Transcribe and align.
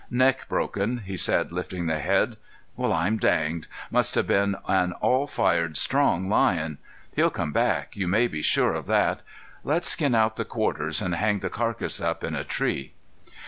"Neck 0.09 0.47
broken," 0.49 1.03
he 1.05 1.15
said, 1.15 1.51
lifting 1.51 1.85
the 1.85 1.99
head. 1.99 2.37
"Well, 2.75 2.91
I'm 2.91 3.17
danged. 3.17 3.67
Must 3.91 4.15
have 4.15 4.25
been 4.25 4.55
an 4.67 4.93
all 4.93 5.27
fired 5.27 5.77
strong 5.77 6.27
lion. 6.27 6.79
He'll 7.15 7.29
come 7.29 7.51
back, 7.53 7.95
you 7.95 8.07
may 8.07 8.25
be 8.27 8.41
sure 8.41 8.73
of 8.73 8.87
that. 8.87 9.21
Let's 9.63 9.89
skin 9.89 10.15
out 10.15 10.37
the 10.37 10.43
quarters 10.43 11.03
and 11.03 11.13
hang 11.13 11.37
the 11.41 11.51
carcass 11.51 12.01
up 12.01 12.23
in 12.23 12.33
a 12.35 12.43
tree!" 12.43 12.93